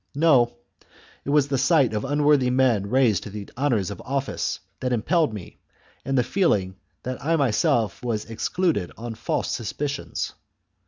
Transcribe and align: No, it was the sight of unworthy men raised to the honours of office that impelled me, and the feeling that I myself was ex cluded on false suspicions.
No, 0.15 0.51
it 1.23 1.29
was 1.29 1.47
the 1.47 1.59
sight 1.59 1.93
of 1.93 2.03
unworthy 2.03 2.49
men 2.49 2.89
raised 2.89 3.21
to 3.21 3.29
the 3.29 3.47
honours 3.55 3.91
of 3.91 4.01
office 4.03 4.59
that 4.79 4.91
impelled 4.93 5.31
me, 5.31 5.59
and 6.03 6.17
the 6.17 6.23
feeling 6.23 6.75
that 7.03 7.23
I 7.23 7.35
myself 7.35 8.01
was 8.03 8.25
ex 8.27 8.49
cluded 8.49 8.89
on 8.97 9.13
false 9.13 9.51
suspicions. 9.51 10.33